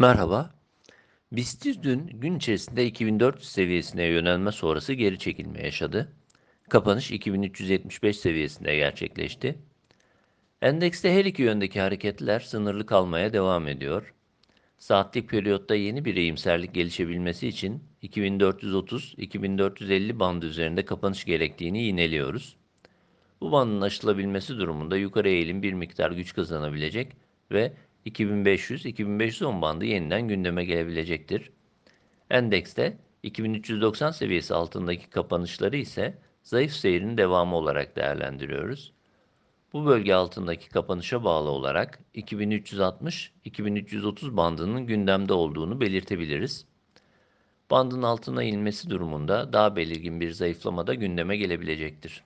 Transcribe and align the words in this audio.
Merhaba. 0.00 0.50
BIST 1.32 1.66
dün 1.82 2.06
gün 2.06 2.36
içerisinde 2.36 2.86
2400 2.86 3.48
seviyesine 3.48 4.04
yönelme 4.04 4.52
sonrası 4.52 4.92
geri 4.92 5.18
çekilme 5.18 5.62
yaşadı. 5.62 6.12
Kapanış 6.68 7.10
2375 7.10 8.18
seviyesinde 8.18 8.76
gerçekleşti. 8.76 9.58
Endekste 10.62 11.14
her 11.14 11.24
iki 11.24 11.42
yöndeki 11.42 11.80
hareketler 11.80 12.40
sınırlı 12.40 12.86
kalmaya 12.86 13.32
devam 13.32 13.68
ediyor. 13.68 14.14
Saatlik 14.78 15.30
periyotta 15.30 15.74
yeni 15.74 16.04
bir 16.04 16.16
iyimserlik 16.16 16.74
gelişebilmesi 16.74 17.48
için 17.48 17.84
2430-2450 18.02 20.18
bandı 20.18 20.46
üzerinde 20.46 20.84
kapanış 20.84 21.24
gerektiğini 21.24 21.82
yineliyoruz. 21.82 22.56
Bu 23.40 23.52
bandın 23.52 23.80
aşılabilmesi 23.80 24.58
durumunda 24.58 24.96
yukarı 24.96 25.28
eğilim 25.28 25.62
bir 25.62 25.72
miktar 25.72 26.10
güç 26.10 26.34
kazanabilecek 26.34 27.12
ve 27.52 27.72
2500-2510 28.06 29.62
bandı 29.62 29.84
yeniden 29.84 30.28
gündeme 30.28 30.64
gelebilecektir. 30.64 31.50
Endekste 32.30 32.98
2390 33.22 34.10
seviyesi 34.10 34.54
altındaki 34.54 35.10
kapanışları 35.10 35.76
ise 35.76 36.18
zayıf 36.42 36.72
seyrin 36.72 37.18
devamı 37.18 37.56
olarak 37.56 37.96
değerlendiriyoruz. 37.96 38.92
Bu 39.72 39.86
bölge 39.86 40.14
altındaki 40.14 40.68
kapanışa 40.68 41.24
bağlı 41.24 41.50
olarak 41.50 42.00
2360-2330 42.14 44.36
bandının 44.36 44.86
gündemde 44.86 45.32
olduğunu 45.32 45.80
belirtebiliriz. 45.80 46.66
Bandın 47.70 48.02
altına 48.02 48.42
inmesi 48.42 48.90
durumunda 48.90 49.52
daha 49.52 49.76
belirgin 49.76 50.20
bir 50.20 50.30
zayıflama 50.30 50.86
da 50.86 50.94
gündeme 50.94 51.36
gelebilecektir. 51.36 52.24